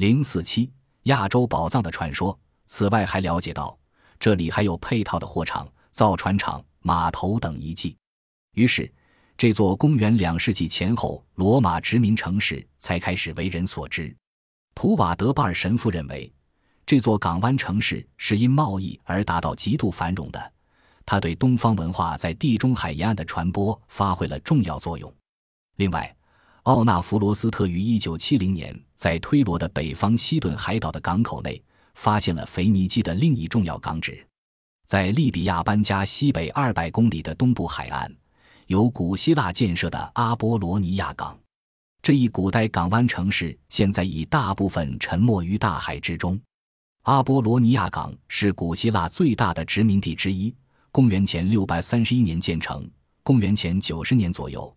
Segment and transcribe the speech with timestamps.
[0.00, 0.72] 零四七
[1.02, 2.38] 亚洲宝藏的传说。
[2.64, 3.78] 此外，还了解到
[4.18, 7.94] 这里还有配套的货场、造船厂、码头等遗迹。
[8.54, 8.90] 于是，
[9.36, 14.16] 这座公元两世纪前后罗马殖民城市才开始为人所知。
[14.74, 16.32] 图瓦德巴尔神父认为，
[16.86, 20.52] 这座港湾城市是因贸易而达到极度繁荣的。
[21.04, 25.14] 他对东方文化在地中海沿岸的传播发挥了重要作用。
[25.76, 26.16] 另外，
[26.70, 31.60] 奥纳弗罗斯特于1970年在推罗的北方西顿海岛的港口内
[31.94, 34.24] 发现了腓尼基的另一重要港址，
[34.86, 38.08] 在利比亚班加西北200公里的东部海岸，
[38.68, 41.36] 由古希腊建设的阿波罗尼亚港。
[42.00, 46.40] 这一古代港湾城市现在已大部分沉没于大海之中。
[47.02, 50.54] 阿波罗尼亚港是古希腊最大的殖民地之一。
[50.92, 52.88] 公元前六百三十一年建成，
[53.24, 54.72] 公元前九十年左右，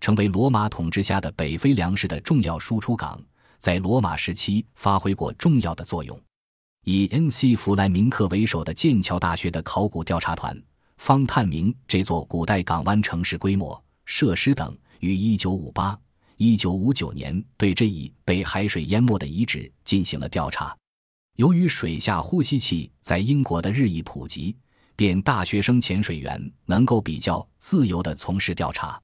[0.00, 3.20] 成为罗马统治下的北非粮食的重要输出港，
[3.58, 6.20] 在罗马时期发挥过重要的作用。
[6.84, 7.54] 以 N.C.
[7.54, 10.60] 弗莱明克为首的剑桥大学的考古调查团
[10.96, 15.98] 方探明这座古代港湾城市规模、设施等，于一九五八、
[16.36, 20.76] 一九五九年对这一被海水淹没的遗址进行了调查。
[21.36, 24.56] 由于水下呼吸器在英国的日益普及。
[24.96, 29.00] 便大学生潜水员能够比较自由地从事调查。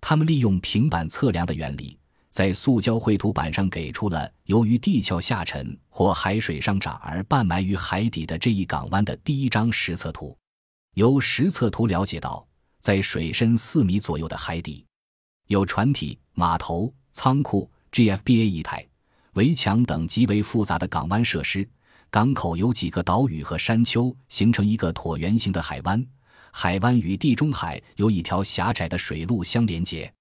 [0.00, 1.98] 他们利用平板测量的原理，
[2.30, 10.36] 在塑胶绘图板上给出了由于地壳下沉或海水上涨而半埋于海底的这一港湾的第一张实测图。
[10.94, 12.46] 由实测图了解到，
[12.80, 14.84] 在水深四米左右的海底，
[15.46, 18.86] 有船体、码头、仓库、GFBA 一台、
[19.34, 21.68] 围墙等极为复杂的港湾设施。
[22.10, 26.04] 港口有几个岛屿和山丘，形成一个椭圆形的海湾。
[26.52, 30.12] 海湾与地中海有一条狭窄的水路相连接。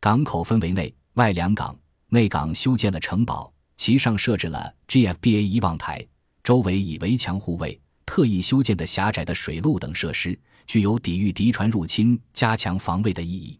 [0.00, 1.76] 港口分为内外两港，
[2.08, 6.06] 内港修建了城堡，其上设置了 GFBA 遗望台，
[6.42, 7.80] 周围以围墙护卫。
[8.06, 13.58] 特意修建的狭窄的水路等设施，具有抵御敌船入侵、加强防卫的意义。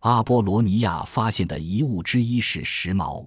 [0.00, 3.26] 阿波罗尼亚发现的遗物之一是石锚，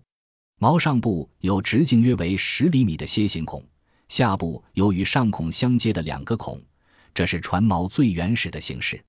[0.60, 3.62] 锚上部有直径约为十厘米的楔形孔。
[4.08, 6.62] 下部有与上孔相接的两个孔，
[7.14, 9.04] 这是船锚最原始的形式。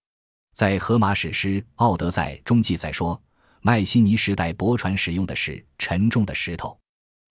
[0.55, 3.21] 在荷马史诗《奥德赛》中记载说，
[3.61, 6.79] 迈锡尼时代驳船使用的是沉重的石头。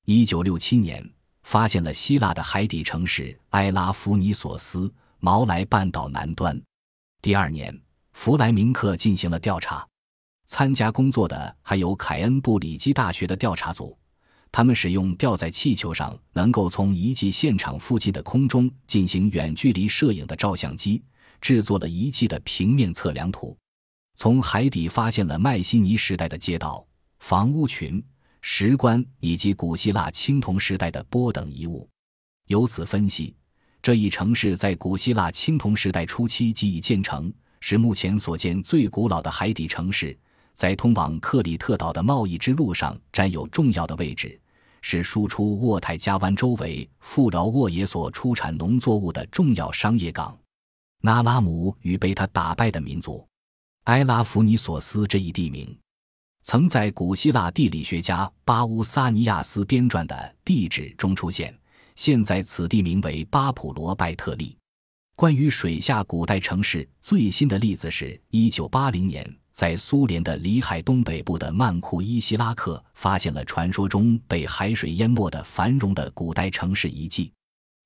[0.05, 1.07] 一九六七年，
[1.43, 6.61] 发现了希腊的海底城市埃拉弗尼索斯，毛莱半岛南端。
[7.21, 7.79] 第二年，
[8.11, 9.87] 弗莱明克进行了调查，
[10.45, 13.97] 参加工作的还有凯恩布里基大学的调查组。
[14.53, 21.01] 他们使用吊在气球上、能够从遗迹现场附近的空中进行远距离摄影的照相机，
[21.41, 23.57] 制作了遗迹的平面测量图。
[24.15, 26.85] 从海底发现了迈锡尼时代的街道、
[27.17, 28.01] 房屋群、
[28.41, 31.89] 石棺以及古希腊青铜时代的波等遗物。
[32.45, 33.35] 由此分析，
[33.81, 40.15] 这一城市在古希腊青铜时代初期即已建成，是目前所见最古老的海底城市，
[40.53, 44.39] 在通往克里特岛的贸易之路上占有重要的位置。
[44.83, 50.37] 是输出渥太加湾周围富饶沃野所出产农作物的重要商业港。
[51.01, 53.25] 那拉姆与被他打败的民族，
[53.85, 55.75] 埃拉弗尼索斯这一地名，
[56.43, 61.57] 曾在古希腊地理学家巴乌萨尼亚斯编撰的地址中出现。
[61.95, 64.57] 现在此地名为巴普罗拜特利。
[65.15, 69.37] 关于水下古代城市最新的例子是1980年。
[69.53, 77.31] 在苏联的里海东北部的曼库伊希拉克，发现了传说中被海水淹没的繁荣的古代城市遗迹。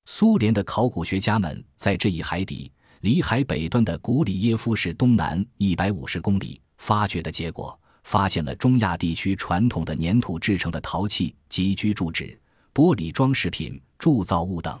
[0.06, 12.40] 苏联的考古学家们在这一海底里海北端的古里耶夫市东南一百五十公里发掘的结果，发现了中亚地区传统的粘土制成的陶器及居住纸、
[12.72, 14.80] 玻璃装饰品、铸造物等。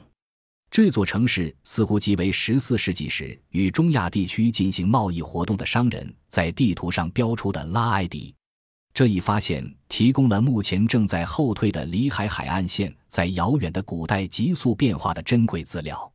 [0.70, 8.34] 这座城市似乎即为十四世纪时与中亚地区进行贸易活动的商人在地图上标出的拉埃迪。
[8.92, 16.10] 这一发现提供了目前正在后退的里海海岸线在遥远的古代急速变化的珍贵资料。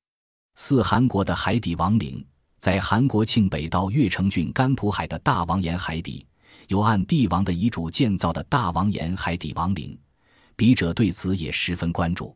[0.56, 2.23] 四韩国的海底王陵，
[2.59, 6.25] 在韩国庆北道越城郡甘浦海的大王岩海底，
[6.67, 9.97] 有按帝王的遗嘱建造的大王岩海底王陵，
[10.56, 12.35] 笔者对此也十分关注。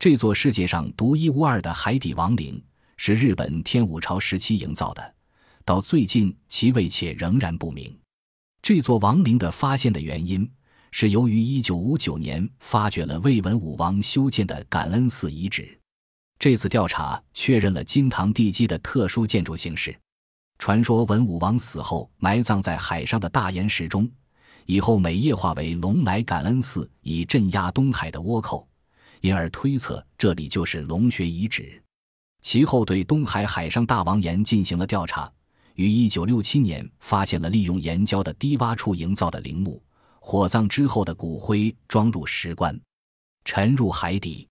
[0.00, 2.62] 这座世界上独一无二的海底王陵
[2.96, 5.14] 是日本天武朝时期营造的，
[5.64, 7.92] 到最近其位且仍然不明。
[8.62, 10.48] 这座王陵的发现的原因
[10.92, 15.76] 是由于1959年发掘了魏文武王修建的感恩寺遗址。
[16.38, 19.98] 这次调查确认了金堂地基的特殊建筑形式。
[20.60, 24.08] 传说文武王死后埋葬在海上的大岩石中，
[24.66, 28.67] 以后每夜化为龙来感恩寺，以镇压东海的倭寇。
[29.20, 31.82] 因而推测这里就是龙穴遗址。
[32.40, 35.30] 其后对东海海上大王岩进行了调查，
[35.74, 39.82] 于1967年发现了利用岩礁的低洼处营造的陵墓，
[40.20, 42.80] 火葬之后的骨灰装入石棺，
[43.44, 44.48] 沉入海底。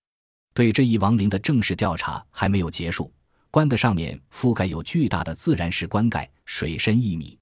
[0.54, 3.12] 对这一亡灵的正式调查还没有结束。
[3.50, 7.40] 棺的上面覆盖有巨大的自然石棺盖，水深一米，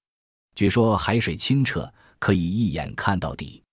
[0.53, 3.63] 据说海水清澈，可以一眼看到底。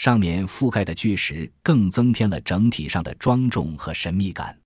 [0.00, 4.58] 上面覆盖的巨石更增添了整体上的庄重和神秘感。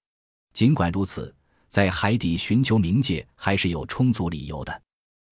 [0.52, 1.34] 尽管如此，
[1.68, 4.82] 在海底寻求冥界还是有充足理由的。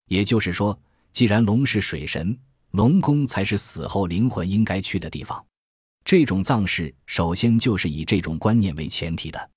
[0.08, 0.76] 也就是说，
[1.12, 2.37] 既然龙是水神，
[2.72, 5.40] 龙宫才是死后灵魂应该去的地方。
[6.05, 9.50] 这种葬式首先就是以这种观念为前提的。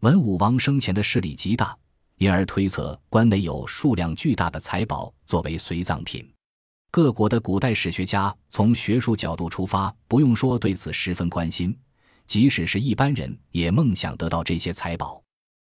[0.00, 1.72] 文武王生前的势力极大，
[2.16, 6.28] 因而推测棺内有数量巨大的财宝作为随葬品。
[6.94, 11.76] 各国的古代史学家从学术角度出发，不用说对此十分关心，
[12.24, 15.20] 即使是一般人也梦想得到这些财宝。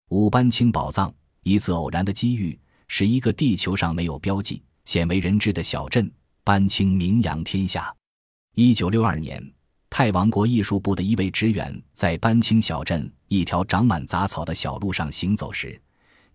[0.10, 1.10] 五班青宝藏，
[1.44, 2.60] 一次偶然的机遇，
[2.90, 6.12] 使一个地球上没有标记、鲜为人知的小镇
[6.44, 7.96] 班青名扬天下。
[8.56, 9.42] 一九六二年，
[9.90, 15.82] 泰王国艺术部的一位职员在班青小镇一条长满杂草的小路上行走时，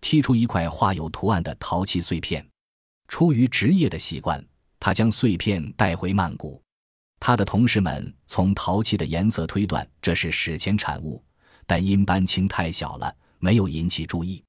[0.01, 2.43] 踢出一块画有图案的陶器碎片。
[3.07, 4.43] 出于职业的习惯。
[4.79, 6.61] 他将碎片带回曼谷，
[7.19, 11.23] 他的同事们从陶器的颜色推断这是史前产物，
[11.67, 14.43] 但因班青太小了，没有引起注意。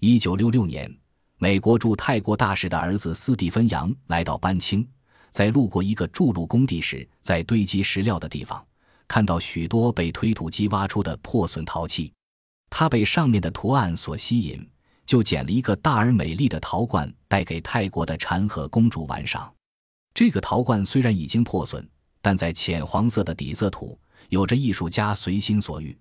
[0.00, 0.90] 一九六六年，
[1.38, 4.86] 美国驻泰国大使的儿子斯蒂芬·杨来到班青，
[5.30, 8.66] 在路过一个筑路工地时，在堆积石料的地方
[9.06, 12.12] 看到许多被推土机挖出的破损陶器，
[12.70, 14.68] 他被上面的图案所吸引，
[15.04, 19.52] 就捡了一个大而美丽的陶罐带给泰国的禅和公主玩赏。
[20.16, 21.86] 这个陶罐虽然已经破损，
[22.22, 25.94] 但在浅黄色的底色土，有着艺术家随心所欲、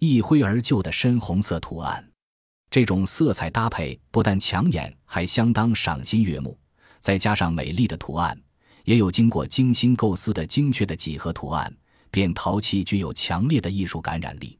[0.00, 2.04] 一挥而就的深红色图案。
[2.68, 6.58] 这种色彩搭配不但抢眼，还相当赏心悦目。
[6.98, 8.36] 再加上美丽的图案，
[8.82, 11.72] 也有经过精心构思的精确的几何图案，
[12.10, 14.58] 便陶器具有强烈的艺术感染力。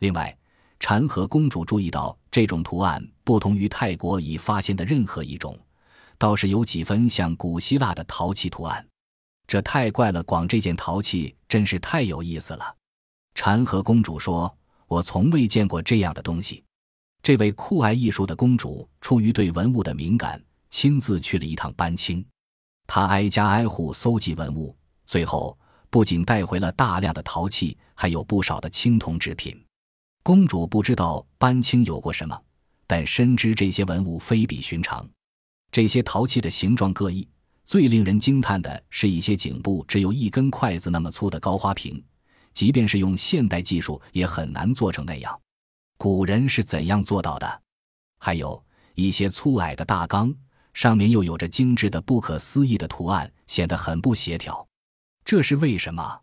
[0.00, 0.36] 另外，
[0.78, 5.58] 禅和公主注意到这种图案不同于泰国已发现的任何一种。
[6.18, 8.86] 倒是有几分像古希腊的陶器图案，
[9.46, 10.22] 这太怪了！
[10.22, 12.76] 广这件陶器真是太有意思了。
[13.34, 14.56] 禅和公主说
[14.88, 16.64] ：“我从未见过这样的东西。”
[17.22, 22.24] 这位酷爱艺术的公主出于对文物的敏感，亲自去了一趟班青。
[22.86, 24.74] 她挨家挨户搜集文物，
[25.04, 25.58] 最后
[25.90, 29.60] 不仅带回了大量的陶器，还有不少的青铜制品。
[30.22, 32.40] 公主不知道班青有过什么，
[32.86, 35.08] 但深知这些文物非比寻常。
[35.70, 37.28] 这些陶器的形状各异，
[37.64, 42.02] 最令人惊叹的是一些颈部只有一根筷子那么粗的高花瓶，
[42.54, 45.40] 即便是用现代技术也很难做成那样。
[45.98, 47.62] 古人是怎样做到的？
[48.18, 48.64] 还有
[48.94, 50.34] 一些粗矮的大缸，
[50.72, 54.66] 上面又有着精致的、不可思议的图案，显得很不协调。
[55.24, 56.20] 这是为什么？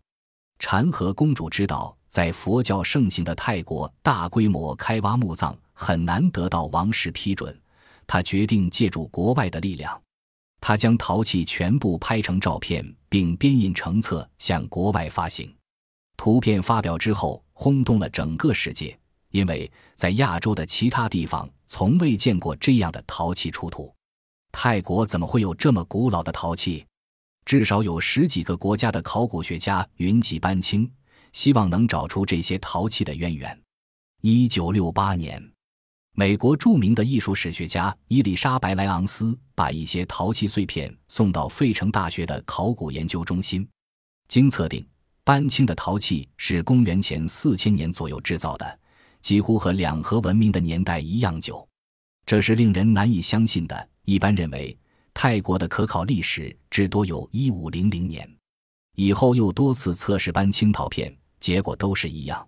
[0.59, 7.59] 禅和公主知道，在佛教盛行的泰国，大规模开挖墓葬很难得到王室批准。
[8.07, 10.01] 他决定借助国外的力量，
[10.61, 15.53] 他将陶器全部拍成照片，并编印成册向国外发行。
[16.15, 18.97] 图片发表之后，轰动了整个世界，
[19.29, 23.93] 因为在亚洲的其他地方从未见过这样的陶器出土。
[24.51, 26.86] 泰国怎么会有这么古老的陶器？
[27.45, 30.89] 至少有十几个国家的考古学家云集班青，
[31.33, 33.60] 希望能找出这些陶器的渊源。
[34.22, 35.52] 一九六八年。
[36.15, 43.67] 美国著名的艺术史学家伊丽莎白·莱昂斯把一些陶器碎片送到费城大学的考古研究中心。
[44.27, 44.88] 经测定，
[45.24, 48.79] 班青的陶器是公元前四千年左右制造的，
[49.24, 51.67] 几乎和两河文明的年代一样久。
[52.27, 53.89] 这是令人难以相信的。
[54.05, 54.77] 一般认为，
[55.15, 58.29] 泰国的可考历史至多有一五零零年。
[58.96, 62.48] 以后又多次测试班青陶片，结果都是一样。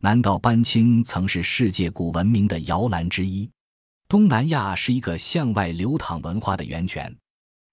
[0.00, 3.50] 难道班青曾是世界古文明的摇篮之一？
[4.06, 7.14] 东南亚是一个向外流淌文化的源泉。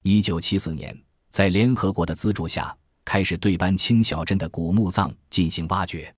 [0.03, 0.97] 一九七四年，
[1.29, 6.13] 在联合国的资助下，开始对班青小镇的古墓葬进行挖掘。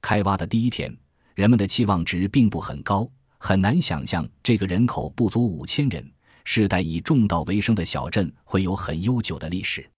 [0.00, 0.96] 开挖的第一天，
[1.34, 6.10] 人们的期望值并不很高，很难想象这个人口不足五千人、
[6.44, 9.88] 世代以种稻为生的小镇会有很悠久的历史。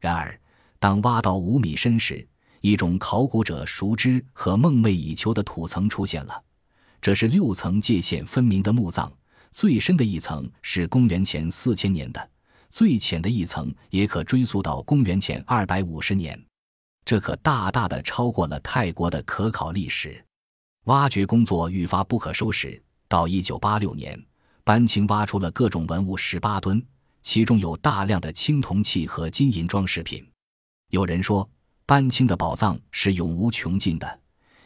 [0.00, 0.40] 然而，
[0.78, 2.26] 当挖到五米深时，
[2.62, 6.42] 一种考古者熟知和梦寐以求的土层出现了，
[7.00, 9.10] 这是六层界限分明的墓葬，
[9.50, 12.30] 最深的一层是公元前四千年的，
[12.70, 16.40] 最浅的一层也可追溯到公元前二百五十年。
[17.04, 20.24] 这可大大的超过了泰国的可考历史。
[20.84, 22.80] 挖掘工作愈发不可收拾。
[23.08, 24.18] 到一九八六年，
[24.62, 26.80] 班清挖出了各种文物十八吨，
[27.22, 30.24] 其中有大量的青铜器和金银装饰品。
[30.90, 31.48] 有人说，
[31.92, 34.20] 班清的宝藏是永无穷尽的，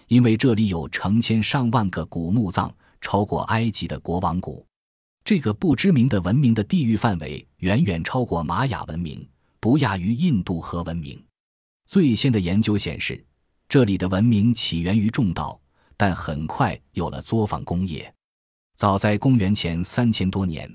[0.06, 4.64] 因为这里有成千上万个古墓葬，超过埃及的国王谷。
[5.24, 9.28] 这个不知名的文明的地域范围远远超过玛雅文明，
[9.58, 11.20] 不亚于印度河文明。
[11.88, 13.26] 最先的研究显示，
[13.68, 15.60] 这里的文明起源于种稻，
[15.96, 18.14] 但很快有了作坊工业。
[18.76, 20.72] 早在公元前三千多年，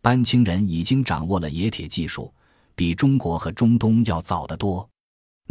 [0.00, 2.34] 班清人已经掌握了冶铁技术，
[2.74, 4.90] 比中国和中东要早得多。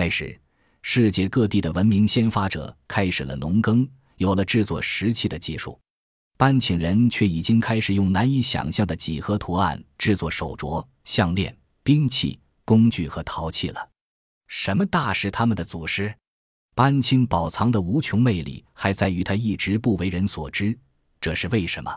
[0.01, 0.35] 那时，
[0.81, 5.79] 世界各地的文明先发者开始了农耕，有了制作石器的技术。
[6.39, 13.89] 班请人却已经开始用难以想象的几何图案制作手镯、项链、兵器、工具和陶器了。
[14.47, 16.11] 什么大师他们的祖师？
[16.73, 20.75] 班清宝藏的无穷魅力还在于他一直不为人所知，
[21.19, 21.95] 这是为什么？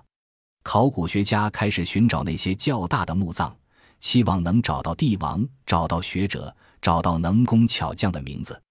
[0.63, 3.57] 考古学家开始寻找那些较大的墓葬，
[4.01, 6.55] 希望能找到帝王、找到学者、
[6.85, 8.64] 找到能工巧匠的名字。